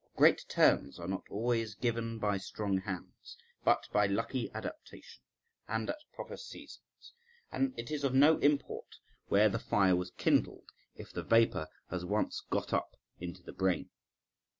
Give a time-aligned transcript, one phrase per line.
[0.01, 5.21] For great turns are not always given by strong hands, but by lucky adaptation
[5.67, 7.13] and at proper seasons,
[7.51, 8.95] and it is of no import
[9.27, 13.91] where the fire was kindled if the vapour has once got up into the brain.